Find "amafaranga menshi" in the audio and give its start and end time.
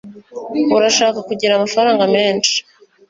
1.55-2.55